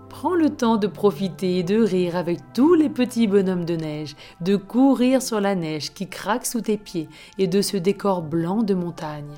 Prends 0.09 0.35
le 0.35 0.51
temps 0.51 0.77
de 0.77 0.87
profiter 0.87 1.59
et 1.59 1.63
de 1.63 1.83
rire 1.83 2.17
avec 2.17 2.39
tous 2.55 2.75
les 2.75 2.89
petits 2.89 3.27
bonhommes 3.27 3.65
de 3.65 3.77
neige, 3.77 4.17
de 4.41 4.57
courir 4.57 5.21
sur 5.21 5.41
la 5.41 5.55
neige 5.55 5.93
qui 5.93 6.09
craque 6.09 6.47
sous 6.47 6.63
tes 6.63 6.79
pieds 6.79 7.09
et 7.37 7.47
de 7.47 7.61
ce 7.61 7.77
décor 7.77 8.23
blanc 8.23 8.63
de 8.63 8.75
montagne. 8.75 9.35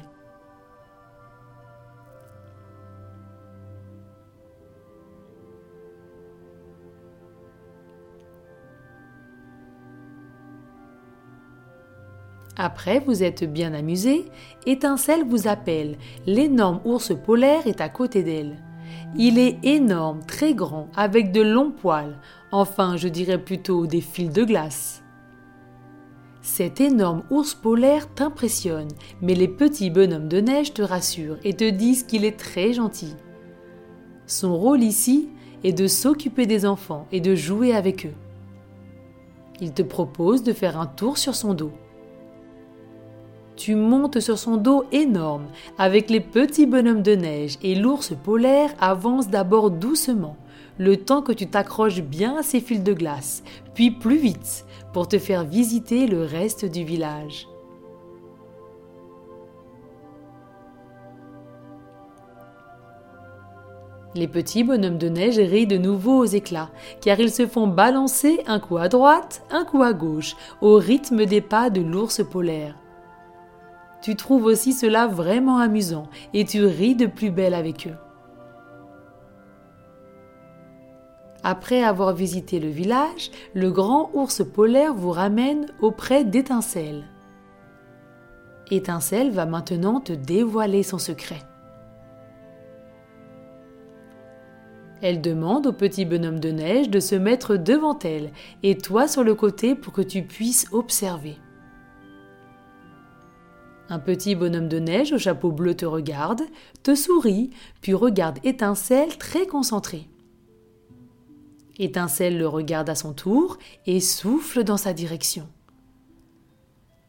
Après, 12.56 13.00
vous 13.00 13.22
êtes 13.22 13.44
bien 13.44 13.74
amusé, 13.74 14.24
Étincelle 14.66 15.24
vous 15.24 15.46
appelle. 15.46 15.98
L'énorme 16.26 16.80
ours 16.84 17.12
polaire 17.14 17.66
est 17.66 17.80
à 17.80 17.88
côté 17.88 18.22
d'elle. 18.22 18.56
Il 19.16 19.38
est 19.38 19.58
énorme, 19.62 20.20
très 20.26 20.54
grand, 20.54 20.88
avec 20.96 21.32
de 21.32 21.42
longs 21.42 21.70
poils, 21.70 22.18
enfin 22.52 22.96
je 22.96 23.08
dirais 23.08 23.42
plutôt 23.42 23.86
des 23.86 24.00
fils 24.00 24.30
de 24.30 24.44
glace. 24.44 25.02
Cet 26.40 26.80
énorme 26.80 27.24
ours 27.30 27.54
polaire 27.54 28.12
t'impressionne, 28.14 28.88
mais 29.20 29.34
les 29.34 29.48
petits 29.48 29.90
bonhommes 29.90 30.28
de 30.28 30.40
neige 30.40 30.72
te 30.72 30.82
rassurent 30.82 31.38
et 31.44 31.54
te 31.54 31.68
disent 31.68 32.04
qu'il 32.04 32.24
est 32.24 32.38
très 32.38 32.72
gentil. 32.72 33.16
Son 34.26 34.56
rôle 34.56 34.82
ici 34.82 35.28
est 35.64 35.72
de 35.72 35.86
s'occuper 35.86 36.46
des 36.46 36.64
enfants 36.64 37.06
et 37.12 37.20
de 37.20 37.34
jouer 37.34 37.74
avec 37.74 38.06
eux. 38.06 38.14
Il 39.60 39.72
te 39.72 39.82
propose 39.82 40.42
de 40.42 40.52
faire 40.52 40.78
un 40.78 40.86
tour 40.86 41.18
sur 41.18 41.34
son 41.34 41.54
dos. 41.54 41.72
Tu 43.56 43.74
montes 43.74 44.20
sur 44.20 44.38
son 44.38 44.58
dos 44.58 44.84
énorme 44.92 45.46
avec 45.78 46.10
les 46.10 46.20
petits 46.20 46.66
bonhommes 46.66 47.02
de 47.02 47.14
neige 47.14 47.56
et 47.62 47.74
l'ours 47.74 48.12
polaire 48.22 48.70
avance 48.80 49.28
d'abord 49.28 49.70
doucement, 49.70 50.36
le 50.78 50.98
temps 50.98 51.22
que 51.22 51.32
tu 51.32 51.46
t'accroches 51.46 52.02
bien 52.02 52.36
à 52.36 52.42
ses 52.42 52.60
fils 52.60 52.82
de 52.82 52.92
glace, 52.92 53.42
puis 53.74 53.90
plus 53.90 54.18
vite 54.18 54.66
pour 54.92 55.08
te 55.08 55.18
faire 55.18 55.44
visiter 55.44 56.06
le 56.06 56.22
reste 56.22 56.66
du 56.66 56.84
village. 56.84 57.48
Les 64.14 64.28
petits 64.28 64.64
bonhommes 64.64 64.98
de 64.98 65.08
neige 65.08 65.38
rient 65.38 65.66
de 65.66 65.76
nouveau 65.78 66.18
aux 66.18 66.24
éclats, 66.24 66.70
car 67.00 67.20
ils 67.20 67.30
se 67.30 67.46
font 67.46 67.66
balancer 67.66 68.40
un 68.46 68.60
coup 68.60 68.76
à 68.76 68.88
droite, 68.88 69.42
un 69.50 69.64
coup 69.64 69.82
à 69.82 69.94
gauche, 69.94 70.36
au 70.60 70.76
rythme 70.76 71.24
des 71.24 71.42
pas 71.42 71.68
de 71.70 71.80
l'ours 71.80 72.22
polaire. 72.24 72.76
Tu 74.02 74.14
trouves 74.16 74.44
aussi 74.44 74.72
cela 74.72 75.06
vraiment 75.06 75.58
amusant 75.58 76.08
et 76.34 76.44
tu 76.44 76.64
ris 76.64 76.94
de 76.94 77.06
plus 77.06 77.30
belle 77.30 77.54
avec 77.54 77.86
eux. 77.86 77.96
Après 81.42 81.82
avoir 81.82 82.12
visité 82.12 82.58
le 82.58 82.68
village, 82.68 83.30
le 83.54 83.70
grand 83.70 84.10
ours 84.14 84.42
polaire 84.44 84.94
vous 84.94 85.12
ramène 85.12 85.66
auprès 85.80 86.24
d'Étincelle. 86.24 87.04
Étincelle 88.70 89.30
va 89.30 89.46
maintenant 89.46 90.00
te 90.00 90.12
dévoiler 90.12 90.82
son 90.82 90.98
secret. 90.98 91.38
Elle 95.02 95.20
demande 95.20 95.68
au 95.68 95.72
petit 95.72 96.04
bonhomme 96.04 96.40
de 96.40 96.50
neige 96.50 96.90
de 96.90 97.00
se 97.00 97.14
mettre 97.14 97.56
devant 97.56 97.98
elle 98.00 98.32
et 98.62 98.76
toi 98.76 99.06
sur 99.06 99.22
le 99.22 99.34
côté 99.34 99.74
pour 99.74 99.92
que 99.92 100.02
tu 100.02 100.22
puisses 100.22 100.66
observer. 100.72 101.36
Un 103.88 103.98
petit 104.00 104.34
bonhomme 104.34 104.68
de 104.68 104.78
neige 104.78 105.12
au 105.12 105.18
chapeau 105.18 105.52
bleu 105.52 105.74
te 105.74 105.86
regarde, 105.86 106.42
te 106.82 106.94
sourit, 106.94 107.50
puis 107.80 107.94
regarde 107.94 108.38
Étincelle 108.42 109.16
très 109.16 109.46
concentré. 109.46 110.08
Étincelle 111.78 112.38
le 112.38 112.48
regarde 112.48 112.88
à 112.90 112.94
son 112.94 113.12
tour 113.12 113.58
et 113.86 114.00
souffle 114.00 114.64
dans 114.64 114.76
sa 114.76 114.92
direction. 114.92 115.48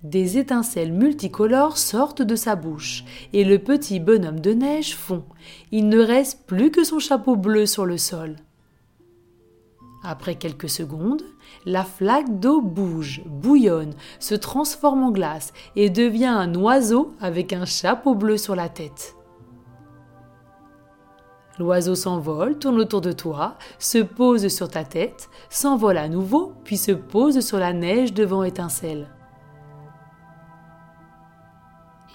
Des 0.03 0.37
étincelles 0.37 0.93
multicolores 0.93 1.77
sortent 1.77 2.21
de 2.21 2.35
sa 2.35 2.55
bouche 2.55 3.03
et 3.33 3.43
le 3.43 3.57
petit 3.57 3.99
bonhomme 3.99 4.39
de 4.39 4.51
neige 4.51 4.95
fond. 4.95 5.23
Il 5.71 5.89
ne 5.89 5.99
reste 5.99 6.45
plus 6.45 6.69
que 6.69 6.83
son 6.83 6.99
chapeau 6.99 7.35
bleu 7.35 7.65
sur 7.65 7.85
le 7.85 7.97
sol. 7.97 8.35
Après 10.09 10.35
quelques 10.35 10.69
secondes, 10.69 11.21
la 11.65 11.83
flaque 11.83 12.39
d'eau 12.39 12.61
bouge, 12.61 13.23
bouillonne, 13.25 13.93
se 14.19 14.35
transforme 14.35 15.03
en 15.03 15.11
glace 15.11 15.51
et 15.75 15.89
devient 15.89 16.27
un 16.27 16.55
oiseau 16.55 17.13
avec 17.19 17.51
un 17.51 17.65
chapeau 17.65 18.15
bleu 18.15 18.37
sur 18.37 18.55
la 18.55 18.69
tête. 18.69 19.17
L'oiseau 21.59 21.95
s'envole, 21.95 22.57
tourne 22.57 22.79
autour 22.79 23.01
de 23.01 23.11
toi, 23.11 23.57
se 23.79 23.97
pose 23.97 24.47
sur 24.47 24.69
ta 24.69 24.85
tête, 24.85 25.29
s'envole 25.49 25.97
à 25.97 26.07
nouveau, 26.07 26.53
puis 26.63 26.77
se 26.77 26.93
pose 26.93 27.41
sur 27.41 27.57
la 27.57 27.73
neige 27.73 28.13
devant 28.13 28.43
étincelle. 28.43 29.09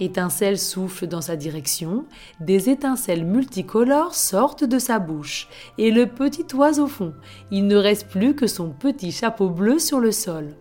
Étincelle 0.01 0.59
souffle 0.59 1.07
dans 1.07 1.21
sa 1.21 1.37
direction, 1.37 2.07
des 2.41 2.71
étincelles 2.71 3.25
multicolores 3.25 4.15
sortent 4.15 4.65
de 4.65 4.79
sa 4.79 4.99
bouche, 4.99 5.49
et 5.79 5.91
le 5.91 6.07
petit 6.07 6.47
oiseau 6.55 6.87
fond. 6.87 7.13
Il 7.51 7.67
ne 7.67 7.77
reste 7.77 8.09
plus 8.09 8.35
que 8.35 8.47
son 8.47 8.71
petit 8.71 9.13
chapeau 9.13 9.51
bleu 9.51 9.79
sur 9.79 10.01
le 10.01 10.11
sol. 10.11 10.57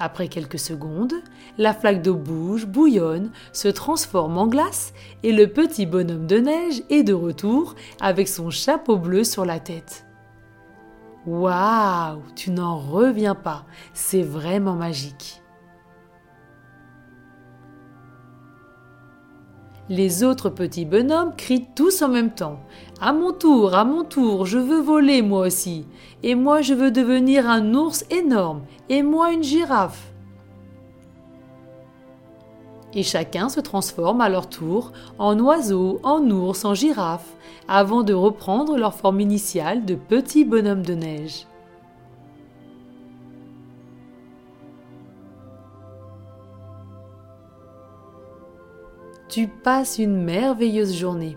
Après 0.00 0.28
quelques 0.28 0.60
secondes, 0.60 1.14
la 1.58 1.74
flaque 1.74 2.02
d'eau 2.02 2.14
bouge, 2.14 2.66
bouillonne, 2.66 3.32
se 3.52 3.68
transforme 3.68 4.38
en 4.38 4.46
glace, 4.46 4.94
et 5.22 5.32
le 5.32 5.48
petit 5.48 5.86
bonhomme 5.86 6.26
de 6.26 6.38
neige 6.38 6.82
est 6.88 7.02
de 7.02 7.12
retour 7.12 7.74
avec 8.00 8.28
son 8.28 8.48
chapeau 8.48 8.96
bleu 8.96 9.24
sur 9.24 9.44
la 9.44 9.58
tête. 9.58 10.06
Waouh, 11.26 12.22
tu 12.36 12.52
n'en 12.52 12.78
reviens 12.78 13.34
pas, 13.34 13.66
c'est 13.92 14.22
vraiment 14.22 14.74
magique. 14.74 15.42
Les 19.90 20.22
autres 20.22 20.50
petits 20.50 20.84
bonhommes 20.84 21.34
crient 21.34 21.66
tous 21.74 22.02
en 22.02 22.08
même 22.08 22.30
temps. 22.30 22.60
À 23.00 23.14
mon 23.14 23.32
tour, 23.32 23.74
à 23.74 23.84
mon 23.84 24.04
tour, 24.04 24.44
je 24.44 24.58
veux 24.58 24.80
voler 24.80 25.22
moi 25.22 25.46
aussi. 25.46 25.86
Et 26.22 26.34
moi 26.34 26.60
je 26.60 26.74
veux 26.74 26.90
devenir 26.90 27.48
un 27.48 27.72
ours 27.72 28.04
énorme. 28.10 28.60
Et 28.90 29.02
moi 29.02 29.32
une 29.32 29.42
girafe. 29.42 30.12
Et 32.92 33.02
chacun 33.02 33.48
se 33.48 33.60
transforme 33.60 34.20
à 34.20 34.28
leur 34.28 34.50
tour 34.50 34.92
en 35.18 35.38
oiseau, 35.40 36.00
en 36.02 36.20
ours, 36.30 36.66
en 36.66 36.74
girafe, 36.74 37.34
avant 37.66 38.02
de 38.02 38.12
reprendre 38.12 38.76
leur 38.76 38.92
forme 38.94 39.20
initiale 39.20 39.86
de 39.86 39.94
petits 39.94 40.44
bonhommes 40.44 40.84
de 40.84 40.94
neige. 40.94 41.47
Tu 49.28 49.46
passes 49.46 49.98
une 49.98 50.22
merveilleuse 50.22 50.96
journée. 50.96 51.36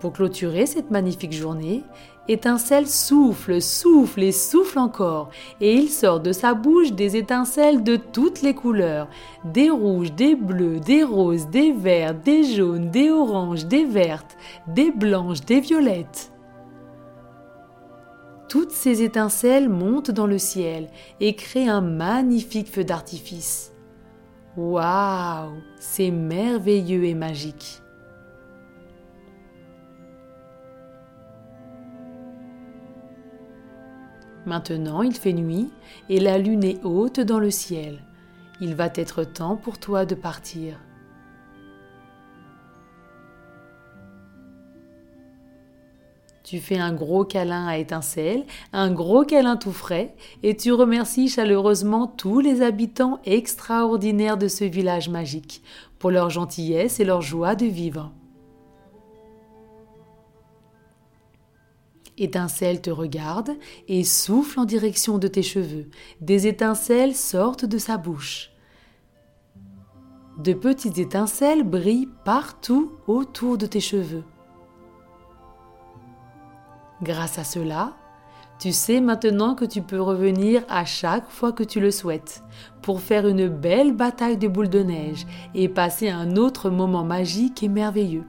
Pour 0.00 0.12
clôturer 0.12 0.66
cette 0.66 0.90
magnifique 0.90 1.32
journée, 1.32 1.82
Étincelle 2.28 2.86
souffle, 2.86 3.60
souffle 3.60 4.22
et 4.22 4.30
souffle 4.30 4.78
encore, 4.78 5.30
et 5.60 5.74
il 5.74 5.88
sort 5.88 6.20
de 6.20 6.30
sa 6.30 6.54
bouche 6.54 6.92
des 6.92 7.16
étincelles 7.16 7.82
de 7.82 7.96
toutes 7.96 8.42
les 8.42 8.54
couleurs, 8.54 9.08
des 9.44 9.70
rouges, 9.70 10.12
des 10.12 10.36
bleus, 10.36 10.78
des 10.78 11.02
roses, 11.02 11.48
des 11.48 11.72
verts, 11.72 12.14
des 12.14 12.44
jaunes, 12.44 12.90
des 12.90 13.10
oranges, 13.10 13.66
des 13.66 13.84
vertes, 13.84 14.36
des 14.68 14.92
blanches, 14.92 15.40
des 15.40 15.58
violettes. 15.58 16.32
Toutes 18.48 18.70
ces 18.70 19.02
étincelles 19.02 19.68
montent 19.68 20.12
dans 20.12 20.28
le 20.28 20.38
ciel 20.38 20.90
et 21.18 21.34
créent 21.34 21.68
un 21.68 21.80
magnifique 21.80 22.70
feu 22.70 22.84
d'artifice. 22.84 23.71
Waouh, 24.56 25.62
c'est 25.78 26.10
merveilleux 26.10 27.04
et 27.04 27.14
magique. 27.14 27.82
Maintenant, 34.44 35.02
il 35.02 35.14
fait 35.14 35.32
nuit 35.32 35.70
et 36.08 36.20
la 36.20 36.36
lune 36.36 36.64
est 36.64 36.84
haute 36.84 37.20
dans 37.20 37.38
le 37.38 37.50
ciel. 37.50 38.00
Il 38.60 38.74
va 38.74 38.88
être 38.94 39.24
temps 39.24 39.56
pour 39.56 39.78
toi 39.78 40.04
de 40.04 40.14
partir. 40.14 40.78
Tu 46.52 46.60
fais 46.60 46.76
un 46.76 46.92
gros 46.92 47.24
câlin 47.24 47.66
à 47.66 47.78
étincelle, 47.78 48.44
un 48.74 48.92
gros 48.92 49.24
câlin 49.24 49.56
tout 49.56 49.72
frais, 49.72 50.14
et 50.42 50.54
tu 50.54 50.70
remercies 50.70 51.30
chaleureusement 51.30 52.06
tous 52.06 52.40
les 52.40 52.60
habitants 52.60 53.20
extraordinaires 53.24 54.36
de 54.36 54.48
ce 54.48 54.64
village 54.64 55.08
magique 55.08 55.62
pour 55.98 56.10
leur 56.10 56.28
gentillesse 56.28 57.00
et 57.00 57.06
leur 57.06 57.22
joie 57.22 57.54
de 57.54 57.64
vivre. 57.64 58.12
Étincelle 62.18 62.82
te 62.82 62.90
regarde 62.90 63.52
et 63.88 64.04
souffle 64.04 64.60
en 64.60 64.66
direction 64.66 65.16
de 65.16 65.28
tes 65.28 65.42
cheveux. 65.42 65.88
Des 66.20 66.46
étincelles 66.46 67.16
sortent 67.16 67.64
de 67.64 67.78
sa 67.78 67.96
bouche. 67.96 68.50
De 70.36 70.52
petites 70.52 70.98
étincelles 70.98 71.62
brillent 71.62 72.10
partout 72.26 72.92
autour 73.06 73.56
de 73.56 73.64
tes 73.64 73.80
cheveux. 73.80 74.24
Grâce 77.02 77.38
à 77.38 77.44
cela, 77.44 77.94
tu 78.60 78.70
sais 78.70 79.00
maintenant 79.00 79.56
que 79.56 79.64
tu 79.64 79.82
peux 79.82 80.00
revenir 80.00 80.62
à 80.68 80.84
chaque 80.84 81.28
fois 81.28 81.50
que 81.50 81.64
tu 81.64 81.80
le 81.80 81.90
souhaites 81.90 82.44
pour 82.80 83.00
faire 83.00 83.26
une 83.26 83.48
belle 83.48 83.92
bataille 83.92 84.36
de 84.36 84.46
boules 84.46 84.68
de 84.68 84.84
neige 84.84 85.26
et 85.52 85.68
passer 85.68 86.10
un 86.10 86.36
autre 86.36 86.70
moment 86.70 87.02
magique 87.02 87.64
et 87.64 87.68
merveilleux. 87.68 88.24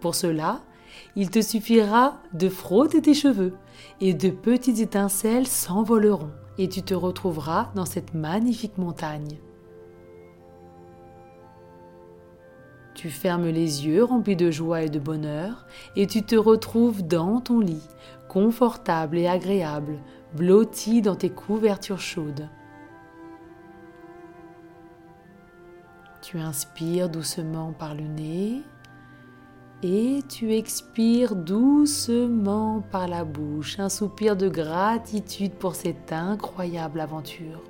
Pour 0.00 0.14
cela, 0.14 0.60
il 1.14 1.28
te 1.28 1.42
suffira 1.42 2.16
de 2.32 2.48
frotter 2.48 3.02
tes 3.02 3.12
cheveux 3.12 3.54
et 4.00 4.14
de 4.14 4.30
petites 4.30 4.80
étincelles 4.80 5.46
s'envoleront 5.46 6.30
et 6.56 6.70
tu 6.70 6.82
te 6.82 6.94
retrouveras 6.94 7.70
dans 7.74 7.84
cette 7.84 8.14
magnifique 8.14 8.78
montagne. 8.78 9.38
Tu 13.04 13.10
fermes 13.10 13.48
les 13.48 13.86
yeux 13.86 14.02
remplis 14.02 14.34
de 14.34 14.50
joie 14.50 14.80
et 14.80 14.88
de 14.88 14.98
bonheur 14.98 15.66
et 15.94 16.06
tu 16.06 16.22
te 16.22 16.36
retrouves 16.36 17.06
dans 17.06 17.42
ton 17.42 17.60
lit, 17.60 17.86
confortable 18.30 19.18
et 19.18 19.28
agréable, 19.28 19.98
blotti 20.34 21.02
dans 21.02 21.14
tes 21.14 21.28
couvertures 21.28 22.00
chaudes. 22.00 22.48
Tu 26.22 26.38
inspires 26.38 27.10
doucement 27.10 27.74
par 27.78 27.94
le 27.94 28.04
nez 28.04 28.62
Et 29.82 30.20
tu 30.26 30.54
expires 30.54 31.36
doucement 31.36 32.82
par 32.90 33.06
la 33.06 33.26
bouche, 33.26 33.78
un 33.80 33.90
soupir 33.90 34.34
de 34.34 34.48
gratitude 34.48 35.52
pour 35.52 35.74
cette 35.74 36.10
incroyable 36.10 37.00
aventure. 37.00 37.60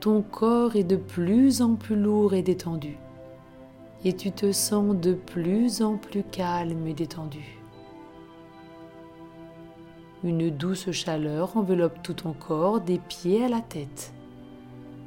Ton 0.00 0.22
corps 0.22 0.76
est 0.76 0.84
de 0.84 0.96
plus 0.96 1.60
en 1.60 1.74
plus 1.74 1.94
lourd 1.94 2.32
et 2.32 2.40
détendu, 2.40 2.96
et 4.02 4.14
tu 4.14 4.32
te 4.32 4.50
sens 4.50 4.96
de 4.96 5.12
plus 5.12 5.82
en 5.82 5.98
plus 5.98 6.22
calme 6.22 6.86
et 6.86 6.94
détendu. 6.94 7.58
Une 10.24 10.48
douce 10.48 10.90
chaleur 10.90 11.54
enveloppe 11.54 12.02
tout 12.02 12.14
ton 12.14 12.32
corps 12.32 12.80
des 12.80 12.98
pieds 12.98 13.44
à 13.44 13.48
la 13.50 13.60
tête, 13.60 14.14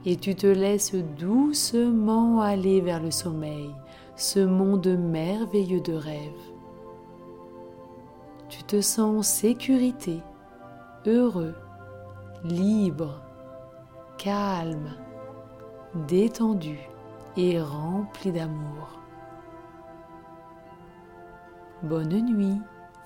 et 0.06 0.16
tu 0.16 0.36
te 0.36 0.46
laisses 0.46 0.94
doucement 1.18 2.42
aller 2.42 2.80
vers 2.80 3.02
le 3.02 3.10
sommeil, 3.10 3.72
ce 4.16 4.42
monde 4.42 4.96
merveilleux 4.96 5.82
de 5.82 5.94
rêve. 5.94 6.20
Tu 8.48 8.62
te 8.62 8.80
sens 8.80 9.18
en 9.18 9.24
sécurité, 9.24 10.20
heureux, 11.08 11.56
libre, 12.44 13.23
calme, 14.24 14.96
détendu 16.08 16.80
et 17.36 17.60
rempli 17.60 18.32
d'amour. 18.32 19.02
Bonne 21.82 22.22
nuit, 22.22 22.62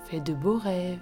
fais 0.06 0.20
de 0.20 0.36
beaux 0.36 0.60
rêves. 0.60 1.00